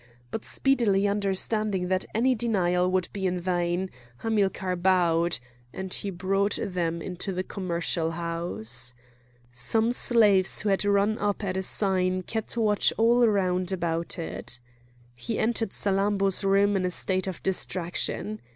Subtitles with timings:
[0.31, 3.91] But speedily understanding that any denial would be in vain,
[4.23, 5.37] Hamilcar bowed;
[5.71, 8.95] and he brought them into the commercial house.
[9.51, 14.59] Some slaves who had run up at a sign kept watch all round about it.
[15.13, 18.41] He entered Salammbô's room in a state of distraction.